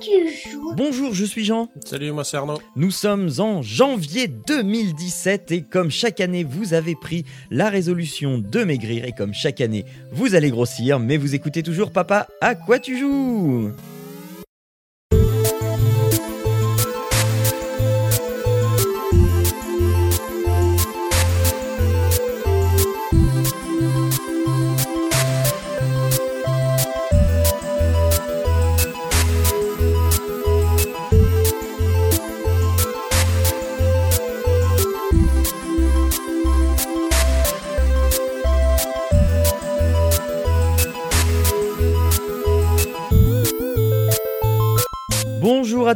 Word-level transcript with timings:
tu 0.00 0.50
joues 0.50 0.74
Bonjour, 0.76 1.14
je 1.14 1.24
suis 1.24 1.44
Jean. 1.44 1.68
Salut, 1.84 2.12
moi 2.12 2.24
c'est 2.24 2.36
Arnaud. 2.36 2.60
Nous 2.76 2.90
sommes 2.90 3.30
en 3.38 3.62
janvier 3.62 4.28
2017 4.28 5.52
et 5.52 5.62
comme 5.62 5.90
chaque 5.90 6.20
année 6.20 6.44
vous 6.44 6.74
avez 6.74 6.94
pris 6.94 7.24
la 7.50 7.68
résolution 7.68 8.38
de 8.38 8.64
maigrir 8.64 9.04
et 9.04 9.12
comme 9.12 9.34
chaque 9.34 9.60
année 9.60 9.84
vous 10.12 10.34
allez 10.34 10.50
grossir 10.50 10.98
mais 10.98 11.16
vous 11.16 11.34
écoutez 11.34 11.62
toujours 11.62 11.90
Papa, 11.90 12.28
à 12.40 12.54
quoi 12.54 12.78
tu 12.78 12.98
joues? 12.98 13.70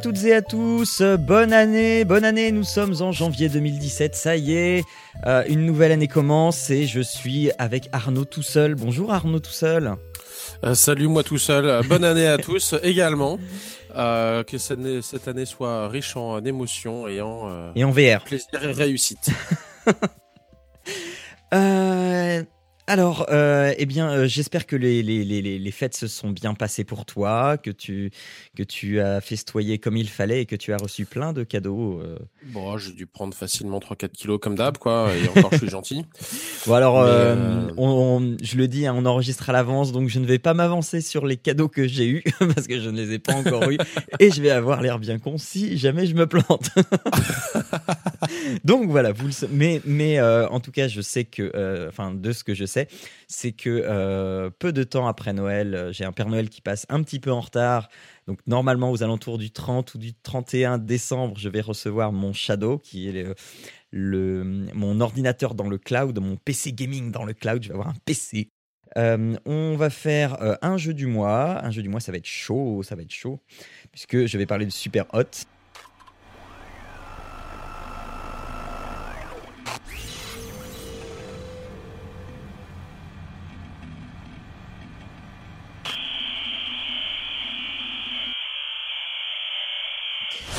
Toutes 0.03 0.25
et 0.25 0.35
à 0.35 0.43
tous, 0.43 1.01
bonne 1.01 1.53
année, 1.53 2.05
bonne 2.05 2.25
année, 2.25 2.51
nous 2.51 2.65
sommes 2.65 2.95
en 3.01 3.13
janvier 3.13 3.49
2017, 3.49 4.17
ça 4.17 4.37
y 4.37 4.53
est, 4.55 4.85
euh, 5.27 5.45
une 5.49 5.65
nouvelle 5.65 5.93
année 5.93 6.09
commence 6.09 6.71
et 6.71 6.87
je 6.87 7.01
suis 7.01 7.53
avec 7.59 7.89
Arnaud 7.93 8.25
tout 8.25 8.43
seul. 8.43 8.75
Bonjour 8.75 9.13
Arnaud 9.13 9.39
tout 9.39 9.53
seul. 9.53 9.95
Euh, 10.65 10.75
salut, 10.75 11.07
moi 11.07 11.23
tout 11.23 11.39
seul. 11.39 11.67
Euh, 11.67 11.83
bonne 11.89 12.05
année 12.05 12.27
à 12.27 12.37
tous 12.39 12.75
également. 12.83 13.39
Euh, 13.95 14.43
que 14.43 14.59
cette 14.59 14.79
année, 14.79 15.03
cette 15.03 15.29
année 15.29 15.45
soit 15.45 15.89
riche 15.89 16.17
en 16.17 16.45
émotions 16.45 17.07
et 17.07 17.21
en, 17.21 17.73
Et 17.77 17.85
en 17.85 17.91
VR. 17.93 18.25
plaisir 18.25 18.49
et 18.63 18.73
réussite. 18.73 19.31
Euh, 21.55 22.43
alors, 22.89 23.27
euh, 23.31 23.73
eh 23.79 23.87
bien, 23.87 24.11
euh, 24.11 24.27
j'espère 24.27 24.67
que 24.67 24.75
les, 24.77 25.03
les, 25.03 25.25
les, 25.25 25.41
les 25.59 25.71
fêtes 25.71 25.95
se 25.95 26.07
sont 26.09 26.31
bien 26.31 26.53
passées 26.55 26.85
pour 26.85 27.07
toi, 27.07 27.57
que 27.57 27.71
tu, 27.71 28.11
que 28.57 28.63
tu 28.63 29.01
as 29.01 29.21
festoyé 29.21 29.79
comme 29.79 29.97
il 29.97 30.09
fallait 30.09 30.43
et 30.43 30.47
que 30.47 30.57
tu 30.57 30.73
as 30.73 30.77
reçu 30.77 31.05
plein 31.07 31.33
de 31.33 31.45
cadeaux. 31.45 32.01
euh. 32.01 32.19
bon, 32.47 32.77
j'ai 32.79 32.93
dû 32.93 33.07
prendre 33.07 33.35
facilement 33.35 33.79
3-4 33.79 34.09
kilos 34.11 34.39
comme 34.43 34.57
d'hab, 34.57 34.79
quoi. 34.79 35.11
Et 35.17 35.29
encore, 35.29 35.51
je 35.53 35.59
suis 35.59 35.69
gentil. 35.71 36.05
Bon, 36.67 36.75
alors, 36.75 37.03
Mais, 37.05 37.73
on, 37.77 37.89
on- 37.89 38.37
je 38.41 38.57
le 38.57 38.69
dis, 38.69 38.87
hein, 38.87 38.95
on 38.97 39.05
enregistre 39.05 39.51
à 39.51 39.53
l'avance, 39.53 39.91
donc 39.91 40.09
je 40.09 40.21
ne 40.21 40.27
vais 40.27 40.39
pas 40.39 40.55
m'avancer 40.55 41.01
sur 41.01 41.27
les 41.27 41.37
cadeaux 41.37 41.69
que 41.69 41.89
j'ai 41.89 42.07
eus, 42.07 42.23
parce 42.39 42.69
que 42.69 42.81
je 42.81 42.89
ne 42.89 43.01
les 43.03 43.15
ai 43.15 43.19
pas 43.19 43.35
encore 43.35 43.69
eus, 43.71 43.79
et 44.21 44.31
je 44.31 44.41
vais 44.41 44.51
avoir 44.51 44.81
l'air 44.81 44.99
bien 45.01 45.19
con 45.19 45.39
si 45.39 45.77
jamais 45.77 46.07
je 46.07 46.15
me 46.15 46.27
plante. 46.27 46.71
donc 48.65 48.89
voilà, 48.91 49.11
vous 49.13 49.27
le 49.27 49.33
mais, 49.51 49.81
mais 49.85 50.21
en 50.21 50.61
tout 50.61 50.71
cas, 50.71 50.87
je 50.89 51.01
sais 51.01 51.25
que, 51.25 51.89
enfin, 51.89 52.13
de 52.15 52.31
ce 52.33 52.45
que 52.45 52.55
je 52.55 52.65
sais, 52.65 52.72
c'est 53.29 53.53
que 53.53 53.69
euh, 53.71 54.51
peu 54.51 54.73
de 54.73 54.83
temps 54.83 55.07
après 55.07 55.33
Noël, 55.33 55.75
euh, 55.75 55.93
j'ai 55.93 56.05
un 56.05 56.13
Père 56.13 56.29
Noël 56.29 56.49
qui 56.49 56.61
passe 56.61 56.87
un 56.89 57.03
petit 57.03 57.21
peu 57.21 57.33
en 57.33 57.41
retard. 57.41 57.89
Donc 58.27 58.39
normalement 58.47 58.91
aux 58.91 59.03
alentours 59.03 59.39
du 59.39 59.51
30 59.51 59.95
ou 59.95 59.99
du 59.99 60.15
31 60.15 60.79
décembre, 60.79 61.39
je 61.39 61.49
vais 61.49 61.61
recevoir 61.61 62.13
mon 62.13 62.33
Shadow, 62.33 62.79
qui 62.79 63.09
est 63.09 63.35
le, 63.91 64.67
mon 64.75 65.01
ordinateur 65.01 65.55
dans 65.55 65.69
le 65.69 65.79
cloud, 65.79 66.19
mon 66.19 66.37
PC 66.37 66.73
gaming 66.73 67.11
dans 67.11 67.25
le 67.25 67.35
cloud. 67.35 67.63
Je 67.63 67.69
vais 67.69 67.75
avoir 67.75 67.89
un 67.89 67.97
PC. 68.05 68.51
Euh, 68.99 69.37
on 69.47 69.77
va 69.77 69.89
faire 69.91 70.59
un 70.61 70.77
jeu 70.77 70.95
du 70.95 71.07
mois. 71.07 71.65
Un 71.65 71.71
jeu 71.71 71.83
du 71.83 71.89
mois, 71.89 72.01
ça 72.01 72.13
va 72.13 72.19
être 72.19 72.27
chaud, 72.27 72.83
ça 72.83 72.95
va 72.95 73.03
être 73.03 73.13
chaud, 73.13 73.41
puisque 73.91 74.27
je 74.27 74.39
vais 74.39 74.47
parler 74.47 74.67
de 74.67 74.71
Super 74.71 75.07
Hot. 75.15 75.47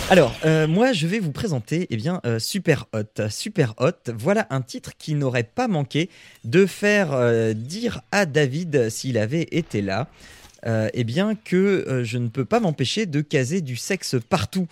Alors, 0.10 0.36
euh, 0.46 0.68
moi, 0.68 0.94
je 0.94 1.08
vais 1.08 1.20
vous 1.20 1.32
présenter 1.32 1.88
eh 1.90 1.96
bien, 1.96 2.22
euh, 2.26 2.38
Super 2.38 2.86
Hot. 2.94 3.30
Super 3.30 3.74
Hot, 3.80 4.12
voilà 4.14 4.46
un 4.50 4.62
titre 4.62 4.92
qui 5.00 5.16
n'aurait 5.16 5.44
pas 5.44 5.68
manqué 5.68 6.10
de 6.44 6.66
faire 6.66 7.14
euh, 7.14 7.54
dire 7.54 8.02
à 8.12 8.26
David, 8.26 8.90
s'il 8.90 9.18
avait 9.18 9.48
été 9.52 9.82
là, 9.82 10.08
eh 10.94 11.04
bien, 11.04 11.36
que 11.36 12.04
je 12.06 12.18
ne 12.18 12.30
peux 12.30 12.46
pas 12.46 12.62
m'empêcher 12.62 13.06
de 13.06 13.20
caser 13.20 13.60
du 13.60 13.76
sexe 13.76 14.16
partout. 14.30 14.68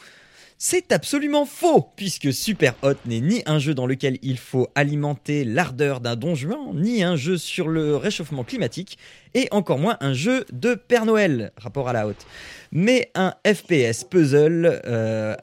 C'est 0.57 0.91
absolument 0.91 1.45
faux, 1.45 1.89
puisque 1.95 2.31
Super 2.31 2.75
Hot 2.83 2.93
n'est 3.05 3.19
ni 3.19 3.41
un 3.45 3.57
jeu 3.57 3.73
dans 3.73 3.87
lequel 3.87 4.19
il 4.21 4.37
faut 4.37 4.69
alimenter 4.75 5.43
l'ardeur 5.43 5.99
d'un 5.99 6.15
don 6.15 6.35
juan, 6.35 6.59
ni 6.75 7.03
un 7.03 7.15
jeu 7.15 7.37
sur 7.37 7.67
le 7.67 7.97
réchauffement 7.97 8.43
climatique, 8.43 8.97
et 9.33 9.47
encore 9.51 9.79
moins 9.79 9.97
un 10.01 10.13
jeu 10.13 10.45
de 10.51 10.75
Père 10.75 11.05
Noël, 11.05 11.51
rapport 11.57 11.89
à 11.89 11.93
la 11.93 12.07
haute 12.07 12.25
mais 12.71 13.11
un 13.15 13.33
FPS 13.45 14.05
puzzle 14.05 14.81
euh, 14.85 15.35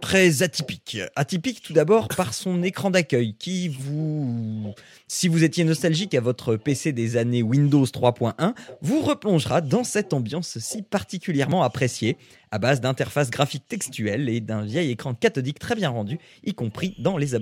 très 0.00 0.42
atypique. 0.42 0.98
Atypique 1.16 1.60
tout 1.60 1.72
d'abord 1.72 2.08
par 2.08 2.34
son 2.34 2.62
écran 2.62 2.90
d'accueil 2.90 3.34
qui 3.34 3.68
vous, 3.68 4.72
si 5.08 5.28
vous 5.28 5.42
étiez 5.42 5.64
nostalgique 5.64 6.14
à 6.14 6.20
votre 6.20 6.56
PC 6.56 6.92
des 6.92 7.16
années 7.16 7.42
Windows 7.42 7.84
3.1, 7.84 8.54
vous 8.80 9.00
replongera 9.00 9.60
dans 9.60 9.84
cette 9.84 10.12
ambiance 10.12 10.58
si 10.58 10.82
particulièrement 10.82 11.64
appréciée 11.64 12.16
à 12.50 12.58
base 12.58 12.80
d'interfaces 12.80 13.30
graphiques 13.30 13.66
textuelles 13.68 14.28
et 14.28 14.40
d'un 14.40 14.62
vieil 14.62 14.90
écran 14.92 15.14
cathodique 15.14 15.58
très 15.58 15.74
bien 15.74 15.90
rendu, 15.90 16.18
y 16.44 16.54
compris 16.54 16.94
dans 16.98 17.18
les, 17.18 17.34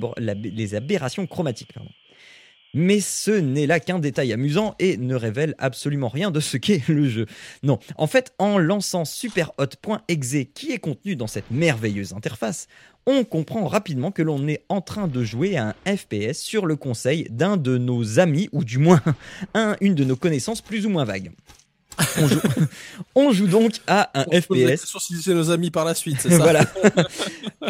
aberrations 0.74 1.26
chromatiques. 1.26 1.74
Mais 2.78 3.00
ce 3.00 3.30
n'est 3.30 3.66
là 3.66 3.80
qu'un 3.80 3.98
détail 3.98 4.34
amusant 4.34 4.74
et 4.78 4.98
ne 4.98 5.14
révèle 5.14 5.54
absolument 5.56 6.10
rien 6.10 6.30
de 6.30 6.40
ce 6.40 6.58
qu'est 6.58 6.86
le 6.88 7.08
jeu. 7.08 7.24
Non, 7.62 7.78
en 7.96 8.06
fait, 8.06 8.34
en 8.38 8.58
lançant 8.58 9.06
superhot.exe 9.06 10.36
qui 10.52 10.72
est 10.72 10.78
contenu 10.78 11.16
dans 11.16 11.26
cette 11.26 11.50
merveilleuse 11.50 12.12
interface, 12.12 12.68
on 13.06 13.24
comprend 13.24 13.66
rapidement 13.66 14.10
que 14.10 14.20
l'on 14.20 14.46
est 14.46 14.62
en 14.68 14.82
train 14.82 15.08
de 15.08 15.24
jouer 15.24 15.56
à 15.56 15.68
un 15.86 15.96
FPS 15.96 16.36
sur 16.36 16.66
le 16.66 16.76
conseil 16.76 17.26
d'un 17.30 17.56
de 17.56 17.78
nos 17.78 18.18
amis, 18.18 18.50
ou 18.52 18.62
du 18.62 18.76
moins 18.76 19.00
un, 19.54 19.76
une 19.80 19.94
de 19.94 20.04
nos 20.04 20.16
connaissances 20.16 20.60
plus 20.60 20.84
ou 20.84 20.90
moins 20.90 21.04
vagues. 21.06 21.30
On 22.18 22.28
joue, 22.28 22.40
on 23.14 23.32
joue 23.32 23.46
donc 23.46 23.72
à 23.86 24.10
un 24.14 24.24
On 24.30 24.40
FPS 24.40 24.84
c'est 25.22 25.34
nos 25.34 25.50
amis 25.50 25.70
par 25.70 25.84
la 25.84 25.94
suite, 25.94 26.18
c'est 26.20 26.30
ça 26.36 26.38
voilà. 26.38 26.64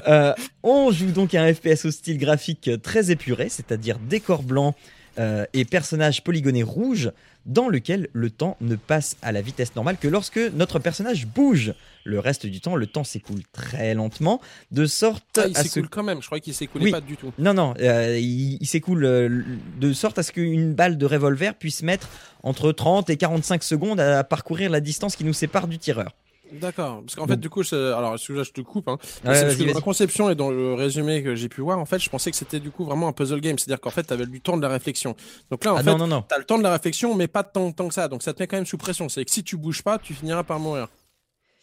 Euh, 0.09 0.35
on 0.63 0.91
joue 0.91 1.11
donc 1.11 1.35
à 1.35 1.43
un 1.43 1.55
FPS 1.55 1.85
au 1.85 1.91
style 1.91 2.19
graphique 2.19 2.71
très 2.83 3.11
épuré, 3.11 3.49
c'est-à-dire 3.49 3.99
décor 3.99 4.43
blanc 4.43 4.75
euh, 5.19 5.45
et 5.53 5.65
personnages 5.65 6.23
polygonés 6.23 6.63
rouges, 6.63 7.11
dans 7.47 7.69
lequel 7.69 8.09
le 8.13 8.29
temps 8.31 8.57
ne 8.61 8.75
passe 8.75 9.17
à 9.23 9.31
la 9.33 9.41
vitesse 9.41 9.75
normale 9.77 9.97
que 9.99 10.09
lorsque 10.09 10.39
notre 10.55 10.79
personnage 10.81 11.27
bouge. 11.27 11.75
Le 12.05 12.19
reste 12.21 12.47
du 12.47 12.61
temps, 12.61 12.77
le 12.77 12.87
temps 12.87 13.03
s'écoule 13.05 13.43
très 13.53 13.95
lentement, 13.95 14.41
de 14.71 14.87
sorte 14.87 15.25
Ah, 15.39 15.47
il 15.49 15.57
à 15.57 15.63
ce 15.63 15.69
s'écoule 15.69 15.89
quand 15.89 16.03
même. 16.05 16.21
Je 16.23 16.27
crois 16.27 16.39
qu'il 16.41 16.55
s'écoulait 16.55 16.85
Oui. 16.87 16.91
pas 16.93 17.01
du 17.01 17.17
tout. 17.17 17.33
non, 17.39 17.55
non, 17.55 17.75
euh, 17.81 18.17
il, 18.19 18.59
il 18.61 18.67
s'écoule 18.67 19.05
euh, 19.05 19.43
de 19.81 19.93
sorte 19.93 20.19
à 20.19 20.23
ce 20.23 20.31
qu'une 20.33 20.75
balle 20.75 20.99
de 20.99 21.07
revolver 21.07 21.55
puisse 21.55 21.83
mettre 21.83 22.09
entre 22.43 22.71
30 22.73 23.11
et 23.11 23.17
45 23.17 23.63
secondes 23.63 23.99
à 24.01 24.23
parcourir 24.25 24.71
la 24.71 24.81
distance 24.81 25.17
qui 25.17 25.25
nous 25.25 25.33
sépare 25.33 25.67
du 25.69 25.79
tireur. 25.79 26.13
D'accord. 26.53 27.03
Parce 27.03 27.15
qu'en 27.17 27.27
fait, 27.27 27.37
du 27.39 27.51
coup, 27.51 27.63
alors, 27.73 28.15
excuse-moi, 28.15 28.45
je 28.45 28.53
te 28.53 28.61
coupe. 28.61 28.89
Hein. 28.89 28.99
Ouais, 29.03 29.07
c'est 29.13 29.23
parce 29.25 29.43
vas-y, 29.43 29.59
que 29.59 29.65
dans 29.73 29.75
la 29.75 29.81
conception 29.81 30.31
et 30.31 30.35
dans 30.35 30.51
le 30.51 30.75
résumé 30.75 31.23
que 31.23 31.35
j'ai 31.35 31.49
pu 31.49 31.61
voir, 31.61 31.79
en 31.79 31.85
fait, 31.87 31.99
je 31.99 32.09
pensais 32.09 32.31
que 32.31 32.37
c'était 32.37 32.61
du 32.61 32.71
coup 32.71 32.85
vraiment 32.85 33.09
un 33.09 33.13
puzzle 33.13 33.41
game. 33.41 33.59
C'est-à-dire 33.59 33.81
qu'en 33.81 33.91
fait, 33.91 34.05
tu 34.05 34.13
avais 34.13 34.27
du 34.27 34.41
temps 34.41 34.57
de 34.57 34.63
la 34.63 34.69
réflexion. 34.69 35.17
Donc 35.51 35.65
là, 35.65 35.75
en 35.75 35.77
Ah 35.77 35.83
fait, 35.83 35.91
non, 35.91 35.99
non, 35.99 36.07
non. 36.07 36.23
t'as 36.29 36.39
le 36.39 36.45
temps 36.45 36.59
de 36.59 36.63
la 36.63 36.73
réflexion, 36.73 37.15
mais 37.15 37.29
pas 37.29 37.43
tant, 37.43 37.73
tant 37.73 37.89
que 37.89 37.95
ça. 37.95 38.09
Donc 38.09 38.23
ça 38.23 38.33
te 38.33 38.43
met 38.43 38.47
quand 38.47 38.57
même 38.57 38.67
sous 38.67 38.79
pression. 38.79 39.09
C'est 39.09 39.25
que 39.25 39.31
si 39.31 39.43
tu 39.45 39.57
bouges 39.57 39.83
pas, 39.83 39.99
tu 39.99 40.15
finiras 40.15 40.45
par 40.45 40.59
mourir. 40.59 40.89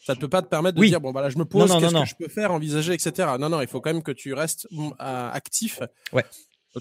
Ça 0.06 0.16
ne 0.16 0.20
peut 0.20 0.28
pas 0.28 0.42
te 0.42 0.48
permettre 0.48 0.76
de 0.76 0.82
Oui. 0.82 0.90
dire 0.90 1.00
bon 1.00 1.12
bah 1.14 1.22
là 1.22 1.30
je 1.30 1.38
me 1.38 1.46
pose, 1.46 1.72
qu'est-ce 1.72 1.86
que 1.88 1.94
non. 1.94 2.04
je 2.04 2.16
peux 2.16 2.28
faire, 2.28 2.52
envisager, 2.52 2.92
etc. 2.94 3.30
Non 3.40 3.48
non, 3.48 3.62
il 3.62 3.68
faut 3.68 3.80
quand 3.80 3.94
même 3.94 4.04
que 4.04 4.12
tu 4.12 4.34
restes 4.34 4.68
mm, 4.70 4.90
euh, 5.00 5.32
actif. 5.32 5.80
Ouais. 6.12 6.26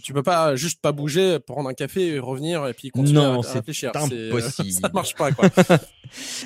Tu 0.03 0.13
peux 0.15 0.23
pas 0.23 0.57
juste 0.57 0.81
pas 0.81 0.93
bouger, 0.93 1.39
prendre 1.39 1.69
un 1.69 1.75
café, 1.75 2.15
et 2.15 2.19
revenir 2.19 2.67
et 2.67 2.73
puis 2.73 2.91
continuer 2.91 3.21
Non, 3.21 3.35
à- 3.37 3.39
à, 3.41 3.43
c'est 3.43 3.59
réfléchir. 3.59 3.91
impossible. 3.95 4.73
ça 4.81 4.91
marche 4.95 5.15
pas 5.15 5.33
quoi. 5.33 5.49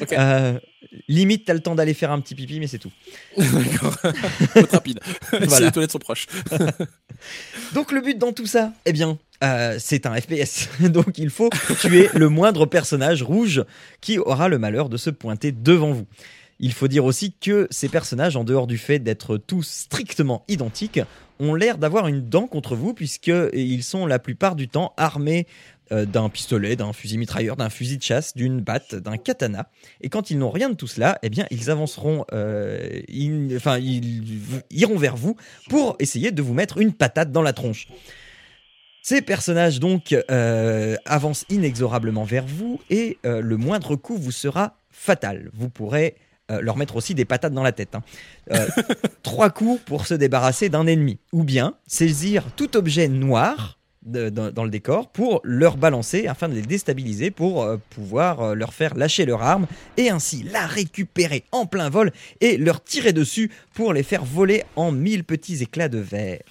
Ok. 0.00 0.12
Euh, 0.12 0.60
limite, 1.08 1.44
t'as 1.44 1.54
le 1.54 1.58
temps 1.60 1.74
d'aller 1.74 1.92
faire 1.94 2.12
un 2.12 2.20
petit 2.20 2.36
pipi, 2.36 2.60
mais 2.60 2.68
c'est 2.68 2.78
tout. 2.78 2.92
D'accord. 3.36 3.96
Rapide. 4.70 5.00
Si 5.32 5.38
Voilà. 5.46 5.66
les 5.66 5.72
toilettes 5.72 5.90
sont 5.90 5.98
proches. 5.98 6.26
Donc 7.74 7.92
le 7.92 8.00
but 8.00 8.16
dans 8.18 8.32
tout 8.32 8.46
ça, 8.46 8.72
eh 8.84 8.92
bien, 8.92 9.18
euh, 9.42 9.76
c'est 9.80 10.06
un 10.06 10.14
FPS. 10.20 10.68
Donc 10.80 11.18
il 11.18 11.30
faut 11.30 11.50
tuer 11.80 12.08
le 12.14 12.28
moindre 12.28 12.66
personnage 12.66 13.22
rouge 13.22 13.64
qui 14.00 14.18
aura 14.18 14.48
le 14.48 14.58
malheur 14.58 14.88
de 14.88 14.96
se 14.96 15.10
pointer 15.10 15.50
devant 15.52 15.92
vous. 15.92 16.06
Il 16.58 16.72
faut 16.72 16.88
dire 16.88 17.04
aussi 17.04 17.32
que 17.32 17.68
ces 17.70 17.88
personnages, 17.88 18.36
en 18.36 18.44
dehors 18.44 18.66
du 18.66 18.78
fait 18.78 18.98
d'être 18.98 19.36
tous 19.36 19.62
strictement 19.62 20.44
identiques, 20.48 21.00
ont 21.38 21.54
l'air 21.54 21.76
d'avoir 21.76 22.08
une 22.08 22.26
dent 22.26 22.46
contre 22.46 22.74
vous 22.76 22.94
puisqu'ils 22.94 23.82
sont 23.82 24.06
la 24.06 24.18
plupart 24.18 24.56
du 24.56 24.68
temps 24.68 24.94
armés 24.96 25.46
d'un 25.90 26.28
pistolet, 26.28 26.74
d'un 26.74 26.92
fusil 26.92 27.16
mitrailleur, 27.18 27.54
d'un 27.56 27.70
fusil 27.70 27.98
de 27.98 28.02
chasse, 28.02 28.34
d'une 28.34 28.60
batte, 28.60 28.96
d'un 28.96 29.18
katana. 29.18 29.68
Et 30.00 30.08
quand 30.08 30.30
ils 30.30 30.38
n'ont 30.38 30.50
rien 30.50 30.68
de 30.68 30.74
tout 30.74 30.88
cela, 30.88 31.18
eh 31.22 31.28
bien, 31.28 31.46
ils 31.50 31.70
avanceront, 31.70 32.22
enfin, 32.22 33.78
ils 33.78 34.40
iront 34.70 34.96
vers 34.96 35.16
vous 35.16 35.36
pour 35.68 35.94
essayer 36.00 36.32
de 36.32 36.42
vous 36.42 36.54
mettre 36.54 36.78
une 36.78 36.92
patate 36.92 37.30
dans 37.30 37.42
la 37.42 37.52
tronche. 37.52 37.86
Ces 39.02 39.22
personnages 39.22 39.78
donc 39.78 40.16
avancent 41.04 41.44
inexorablement 41.50 42.24
vers 42.24 42.46
vous 42.46 42.80
et 42.90 43.18
le 43.22 43.56
moindre 43.56 43.94
coup 43.94 44.16
vous 44.16 44.32
sera 44.32 44.78
fatal. 44.90 45.50
Vous 45.52 45.68
pourrez 45.68 46.16
euh, 46.50 46.60
leur 46.60 46.76
mettre 46.76 46.94
aussi 46.94 47.14
des 47.14 47.24
patates 47.24 47.52
dans 47.52 47.64
la 47.64 47.72
tête. 47.72 47.96
Hein. 47.96 48.02
Euh, 48.52 48.66
trois 49.24 49.50
coups 49.50 49.80
pour 49.84 50.06
se 50.06 50.14
débarrasser 50.14 50.68
d'un 50.68 50.86
ennemi. 50.86 51.18
Ou 51.32 51.42
bien 51.42 51.74
saisir 51.88 52.44
tout 52.54 52.76
objet 52.76 53.08
noir 53.08 53.78
dans, 54.02 54.62
le 54.62 54.70
décor 54.70 55.10
pour 55.10 55.40
leur 55.42 55.76
balancer 55.76 56.28
afin 56.28 56.48
de 56.48 56.54
les 56.54 56.62
déstabiliser 56.62 57.32
pour 57.32 57.64
euh, 57.64 57.78
pouvoir 57.90 58.54
leur 58.54 58.72
faire 58.72 58.94
lâcher 58.94 59.26
leur 59.26 59.42
arme 59.42 59.66
et 59.96 60.10
ainsi 60.10 60.44
la 60.44 60.64
récupérer 60.64 61.42
en 61.50 61.66
plein 61.66 61.90
vol 61.90 62.12
et 62.40 62.56
leur 62.56 62.84
tirer 62.84 63.12
dessus 63.12 63.50
pour 63.74 63.92
les 63.92 64.04
faire 64.04 64.24
voler 64.24 64.62
en 64.76 64.92
mille 64.92 65.24
petits 65.24 65.60
éclats 65.64 65.88
de 65.88 65.98
verre. 65.98 66.44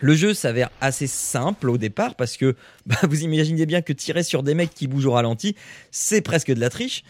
Le 0.00 0.14
jeu 0.14 0.34
s'avère 0.34 0.70
assez 0.80 1.06
simple 1.06 1.70
au 1.70 1.78
départ 1.78 2.14
parce 2.14 2.36
que 2.36 2.56
bah, 2.86 2.96
vous 3.02 3.22
imaginez 3.22 3.66
bien 3.66 3.82
que 3.82 3.92
tirer 3.92 4.22
sur 4.22 4.42
des 4.42 4.54
mecs 4.54 4.74
qui 4.74 4.86
bougent 4.86 5.06
au 5.06 5.12
ralenti, 5.12 5.56
c'est 5.90 6.20
presque 6.20 6.52
de 6.52 6.60
la 6.60 6.70
triche. 6.70 7.04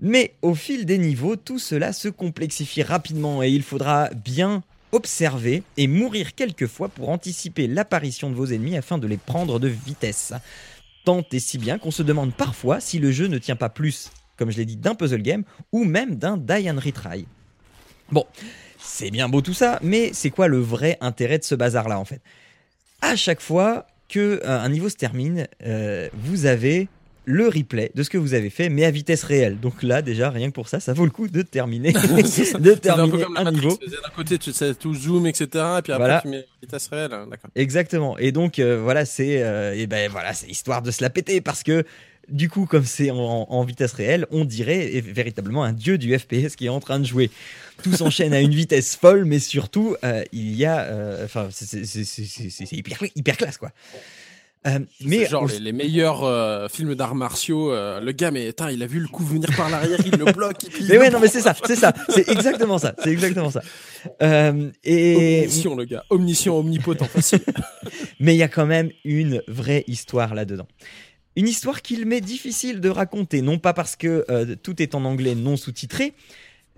Mais 0.00 0.34
au 0.42 0.54
fil 0.54 0.84
des 0.84 0.98
niveaux, 0.98 1.36
tout 1.36 1.58
cela 1.58 1.92
se 1.92 2.08
complexifie 2.08 2.82
rapidement 2.82 3.42
et 3.42 3.50
il 3.50 3.62
faudra 3.62 4.10
bien 4.10 4.62
observer 4.92 5.62
et 5.76 5.88
mourir 5.88 6.34
quelquefois 6.34 6.88
pour 6.88 7.08
anticiper 7.08 7.66
l'apparition 7.66 8.30
de 8.30 8.34
vos 8.34 8.46
ennemis 8.46 8.76
afin 8.76 8.98
de 8.98 9.06
les 9.06 9.16
prendre 9.16 9.58
de 9.58 9.68
vitesse. 9.68 10.32
Tant 11.04 11.24
et 11.32 11.38
si 11.38 11.58
bien 11.58 11.78
qu'on 11.78 11.90
se 11.90 12.02
demande 12.02 12.34
parfois 12.34 12.80
si 12.80 12.98
le 12.98 13.10
jeu 13.10 13.26
ne 13.26 13.38
tient 13.38 13.56
pas 13.56 13.68
plus, 13.68 14.10
comme 14.36 14.50
je 14.50 14.58
l'ai 14.58 14.64
dit, 14.64 14.76
d'un 14.76 14.94
puzzle 14.94 15.22
game 15.22 15.44
ou 15.72 15.84
même 15.84 16.16
d'un 16.16 16.36
die 16.36 16.70
and 16.70 16.80
retry. 16.80 17.26
Bon, 18.12 18.24
c'est 18.78 19.10
bien 19.10 19.28
beau 19.28 19.40
tout 19.40 19.54
ça, 19.54 19.78
mais 19.82 20.10
c'est 20.12 20.30
quoi 20.30 20.48
le 20.48 20.58
vrai 20.58 20.98
intérêt 21.00 21.38
de 21.38 21.44
ce 21.44 21.54
bazar-là 21.54 21.98
en 21.98 22.04
fait? 22.04 22.20
À 23.00 23.16
chaque 23.16 23.40
fois 23.40 23.86
que 24.08 24.40
euh, 24.44 24.60
un 24.60 24.68
niveau 24.68 24.88
se 24.88 24.96
termine, 24.96 25.48
euh, 25.64 26.08
vous 26.14 26.46
avez 26.46 26.88
le 27.26 27.48
replay 27.48 27.90
de 27.94 28.02
ce 28.02 28.08
que 28.08 28.18
vous 28.18 28.34
avez 28.34 28.50
fait, 28.50 28.68
mais 28.68 28.84
à 28.84 28.90
vitesse 28.90 29.24
réelle. 29.24 29.58
Donc 29.58 29.82
là, 29.82 30.00
déjà, 30.00 30.30
rien 30.30 30.48
que 30.48 30.54
pour 30.54 30.68
ça, 30.68 30.78
ça 30.78 30.92
vaut 30.92 31.04
le 31.04 31.10
coup 31.10 31.28
de 31.28 31.42
terminer, 31.42 31.92
de 31.92 32.74
terminer 32.74 33.24
un, 33.36 33.50
niveau. 33.50 33.76
D'un 33.86 34.10
côté, 34.14 34.38
tu 34.38 34.52
sais 34.52 34.74
tout 34.74 34.94
zoom, 34.94 35.26
etc. 35.26 35.48
Et 35.78 35.82
puis 35.82 35.92
après, 35.92 36.22
tu 36.22 36.28
mets 36.28 36.46
vitesse 36.62 36.86
réelle. 36.86 37.12
Hein, 37.12 37.26
d'accord. 37.28 37.50
Exactement. 37.56 38.16
Et 38.18 38.30
donc, 38.30 38.58
euh, 38.60 38.80
voilà, 38.80 39.04
c'est, 39.04 39.42
euh, 39.42 39.74
et 39.74 39.88
ben 39.88 40.08
voilà, 40.08 40.32
c'est 40.34 40.46
histoire 40.48 40.82
de 40.82 40.92
se 40.92 41.02
la 41.02 41.10
péter 41.10 41.40
parce 41.40 41.64
que 41.64 41.84
du 42.28 42.48
coup, 42.48 42.64
comme 42.66 42.84
c'est 42.84 43.10
en, 43.10 43.64
vitesse 43.64 43.92
réelle, 43.92 44.26
on 44.30 44.44
dirait 44.44 45.00
véritablement 45.00 45.62
un 45.62 45.72
dieu 45.72 45.98
du 45.98 46.16
FPS 46.16 46.56
qui 46.56 46.66
est 46.66 46.70
en 46.70 46.80
train 46.80 46.98
de 46.98 47.04
jouer. 47.04 47.30
Tout 47.82 47.92
s'enchaîne 47.92 48.32
à 48.32 48.40
une 48.40 48.54
vitesse 48.54 48.96
folle, 48.96 49.24
mais 49.24 49.38
surtout, 49.38 49.96
euh, 50.04 50.24
il 50.32 50.56
y 50.56 50.64
a, 50.64 51.20
enfin, 51.24 51.48
c'est 51.52 52.72
hyper, 52.72 52.98
hyper 53.14 53.36
classe, 53.36 53.58
quoi. 53.58 53.70
Euh, 54.66 54.80
mais 55.04 55.26
genre 55.26 55.46
les, 55.46 55.72
meilleurs 55.72 56.24
euh, 56.24 56.68
films 56.68 56.94
d'arts 56.94 57.14
martiaux. 57.14 57.72
Euh, 57.72 58.00
le 58.00 58.12
gars, 58.12 58.30
mais 58.30 58.52
il 58.70 58.82
a 58.82 58.86
vu 58.86 59.00
le 59.00 59.08
coup 59.08 59.24
venir 59.24 59.48
par 59.56 59.70
l'arrière, 59.70 59.98
il 60.04 60.18
le 60.18 60.32
bloque. 60.32 60.62
mais 60.88 60.98
ouais, 60.98 61.10
non, 61.10 61.20
mais 61.20 61.28
c'est 61.28 61.40
ça, 61.40 61.54
c'est 61.66 61.76
ça, 61.76 61.92
c'est 62.08 62.28
exactement 62.28 62.78
ça, 62.78 62.94
c'est 63.02 63.10
exactement 63.10 63.50
ça. 63.50 63.62
et 64.84 65.42
omniscient 65.44 65.74
le 65.74 65.84
gars, 65.84 66.04
omniscient, 66.10 66.56
omnipotent, 66.56 67.06
facile. 67.06 67.40
mais 68.20 68.34
il 68.34 68.38
y 68.38 68.42
a 68.42 68.48
quand 68.48 68.66
même 68.66 68.90
une 69.04 69.42
vraie 69.46 69.84
histoire 69.86 70.34
là-dedans. 70.34 70.66
Une 71.36 71.48
histoire 71.48 71.82
qu'il 71.82 72.06
m'est 72.06 72.22
difficile 72.22 72.80
de 72.80 72.88
raconter, 72.88 73.42
non 73.42 73.58
pas 73.58 73.74
parce 73.74 73.94
que 73.94 74.54
tout 74.62 74.82
est 74.82 74.94
en 74.94 75.04
anglais 75.04 75.34
non 75.34 75.56
sous-titré. 75.56 76.14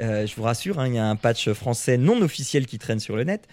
je 0.01 0.35
vous 0.37 0.43
rassure, 0.43 0.81
hein, 0.81 0.89
il 0.89 0.95
y 0.95 0.99
a 0.99 1.07
un 1.07 1.17
patch 1.17 1.51
français 1.53 1.97
non 1.97 2.21
officiel 2.23 2.67
qui 2.67 2.79
traîne 2.79 3.01
sur 3.01 3.17
le 3.17 3.25
net 3.25 3.47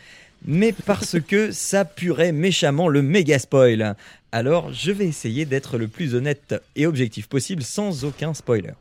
mais 0.44 0.74
parce 0.74 1.20
que 1.20 1.52
ça 1.52 1.86
purait 1.86 2.32
méchamment 2.32 2.88
le 2.88 3.02
méga 3.02 3.40
spoil. 3.40 3.96
Alors 4.32 4.74
je 4.74 4.92
vais 4.92 5.08
essayer 5.08 5.46
d'être 5.46 5.78
le 5.78 5.88
plus 5.88 6.16
honnête 6.16 6.56
et 6.76 6.88
objectif 6.88 7.28
possible 7.28 7.64
sans 7.64 8.04
aucun 8.04 8.34
spoiler. 8.34 8.74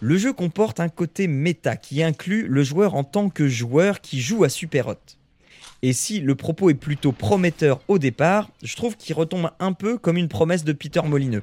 Le 0.00 0.16
jeu 0.16 0.32
comporte 0.32 0.78
un 0.78 0.88
côté 0.88 1.26
méta 1.26 1.76
qui 1.76 2.02
inclut 2.02 2.46
le 2.46 2.62
joueur 2.62 2.94
en 2.94 3.02
tant 3.02 3.30
que 3.30 3.48
joueur 3.48 4.00
qui 4.00 4.20
joue 4.20 4.44
à 4.44 4.48
Super 4.48 4.86
Hot. 4.86 4.94
Et 5.82 5.92
si 5.92 6.20
le 6.20 6.34
propos 6.34 6.70
est 6.70 6.74
plutôt 6.74 7.12
prometteur 7.12 7.80
au 7.88 7.98
départ, 7.98 8.50
je 8.62 8.76
trouve 8.76 8.96
qu'il 8.96 9.14
retombe 9.14 9.50
un 9.58 9.72
peu 9.72 9.98
comme 9.98 10.16
une 10.16 10.28
promesse 10.28 10.64
de 10.64 10.72
Peter 10.72 11.02
Molineux. 11.04 11.42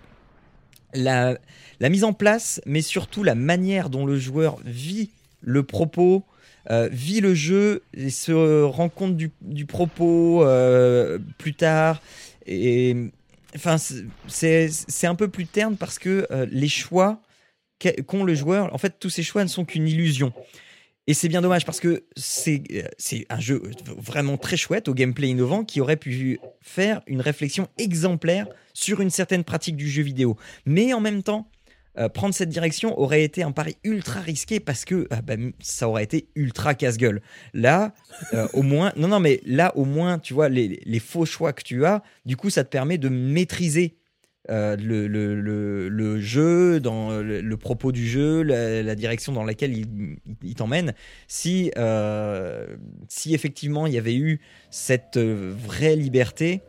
La 0.93 1.37
mise 1.81 2.05
en 2.05 2.13
place, 2.13 2.61
mais 2.65 2.81
surtout 2.81 3.23
la 3.23 3.35
manière 3.35 3.89
dont 3.89 4.05
le 4.05 4.17
joueur 4.17 4.57
vit 4.63 5.09
le 5.41 5.63
propos, 5.63 6.23
euh, 6.71 6.89
vit 6.91 7.21
le 7.21 7.35
jeu 7.35 7.83
et 7.93 8.09
se 8.09 8.63
rend 8.63 8.89
compte 8.89 9.15
du, 9.15 9.65
propos 9.65 10.43
euh, 10.43 11.19
plus 11.37 11.53
tard. 11.53 12.01
Et 12.47 12.95
enfin, 13.55 13.77
c'est 14.27 15.07
un 15.07 15.15
peu 15.15 15.27
plus 15.27 15.45
terne 15.45 15.77
parce 15.77 15.99
que 15.99 16.27
euh, 16.31 16.47
les 16.51 16.67
choix 16.67 17.21
qu'ont 18.07 18.23
le 18.23 18.33
joueur, 18.33 18.73
en 18.73 18.77
fait, 18.77 18.95
tous 18.99 19.09
ces 19.09 19.21
choix 19.21 19.43
ne 19.43 19.49
sont 19.49 19.65
qu'une 19.65 19.87
illusion. 19.87 20.33
Et 21.07 21.13
c'est 21.13 21.27
bien 21.27 21.41
dommage 21.41 21.65
parce 21.65 21.79
que 21.79 22.03
c'est 22.15 22.63
un 23.29 23.39
jeu 23.39 23.61
vraiment 23.95 24.37
très 24.37 24.57
chouette, 24.57 24.87
au 24.87 24.95
gameplay 24.95 25.27
innovant, 25.27 25.63
qui 25.63 25.81
aurait 25.81 25.97
pu 25.97 26.39
faire 26.61 27.01
une 27.05 27.21
réflexion 27.21 27.67
exemplaire 27.77 28.47
sur 28.73 29.01
une 29.01 29.11
certaine 29.11 29.43
pratique 29.43 29.75
du 29.75 29.87
jeu 29.87 30.01
vidéo. 30.01 30.35
Mais 30.65 30.93
en 30.93 31.01
même 31.01 31.21
temps, 31.21 31.47
euh, 31.97 32.09
prendre 32.09 32.33
cette 32.33 32.49
direction 32.49 32.99
aurait 32.99 33.23
été 33.23 33.41
un 33.41 33.51
pari 33.51 33.77
ultra 33.83 34.19
risqué 34.19 34.59
parce 34.59 34.83
que 34.83 35.07
euh, 35.11 35.21
bah, 35.23 35.35
ça 35.61 35.87
aurait 35.87 36.03
été 36.03 36.27
ultra 36.35 36.75
casse-gueule. 36.75 37.21
Là, 37.53 37.93
euh, 38.33 38.47
au 38.53 38.63
moins, 38.63 38.91
non, 38.97 39.07
non, 39.07 39.19
mais 39.19 39.41
là, 39.45 39.75
au 39.77 39.85
moins, 39.85 40.19
tu 40.19 40.33
vois, 40.33 40.49
les, 40.49 40.99
faux 40.99 41.25
choix 41.25 41.53
que 41.53 41.63
tu 41.63 41.85
as, 41.85 42.03
du 42.25 42.35
coup, 42.35 42.49
ça 42.49 42.63
te 42.63 42.69
permet 42.69 42.97
de 42.97 43.09
maîtriser 43.09 43.95
le, 44.47 46.19
jeu, 46.19 46.79
dans 46.79 47.19
le, 47.21 47.57
propos 47.57 47.91
du 47.91 48.07
jeu, 48.07 48.41
la, 48.43 48.95
direction 48.95 49.31
dans 49.31 49.43
laquelle 49.43 49.75
il, 49.75 50.17
il 50.43 50.55
t'emmène. 50.55 50.93
Si, 51.27 51.71
si 53.07 53.33
effectivement 53.33 53.87
il 53.87 53.93
y 53.93 53.97
avait 53.97 54.15
eu 54.15 54.39
cette 54.69 55.17
vraie 55.17 55.95
liberté, 55.95 56.61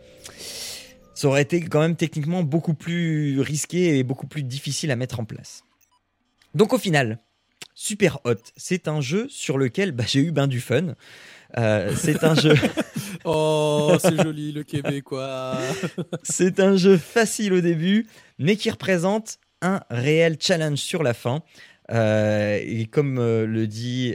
ça 1.16 1.28
aurait 1.28 1.42
été 1.42 1.62
quand 1.62 1.80
même 1.80 1.96
techniquement 1.96 2.42
beaucoup 2.42 2.74
plus 2.74 3.40
risqué 3.40 3.98
et 3.98 4.04
beaucoup 4.04 4.26
plus 4.26 4.42
difficile 4.42 4.90
à 4.90 4.96
mettre 4.96 5.18
en 5.18 5.24
place. 5.24 5.64
Donc 6.54 6.74
au 6.74 6.78
final, 6.78 7.18
Super 7.74 8.20
Hot, 8.24 8.34
c'est 8.56 8.86
un 8.86 9.00
jeu 9.00 9.26
sur 9.30 9.56
lequel 9.56 9.92
bah, 9.92 10.04
j'ai 10.06 10.20
eu 10.20 10.30
ben 10.30 10.46
du 10.46 10.60
fun. 10.60 10.94
Euh, 11.56 11.94
c'est 11.96 12.22
un 12.22 12.34
jeu. 12.34 12.54
oh, 13.24 13.96
c'est 13.98 14.22
joli 14.22 14.52
le 14.52 14.62
québécois. 14.62 15.58
c'est 16.22 16.60
un 16.60 16.76
jeu 16.76 16.98
facile 16.98 17.54
au 17.54 17.60
début, 17.62 18.06
mais 18.38 18.56
qui 18.56 18.70
représente 18.70 19.38
un 19.62 19.80
réel 19.88 20.36
challenge 20.38 20.78
sur 20.78 21.02
la 21.02 21.14
fin. 21.14 21.42
Euh, 21.92 22.60
et 22.62 22.84
comme 22.86 23.18
euh, 23.18 23.46
le 23.46 23.66
dit, 23.66 24.14